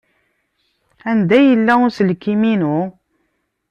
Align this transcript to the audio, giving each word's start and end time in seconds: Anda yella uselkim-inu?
Anda 1.09 1.37
yella 1.45 1.73
uselkim-inu? 1.85 2.77